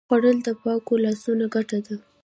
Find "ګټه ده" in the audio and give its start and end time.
1.55-1.95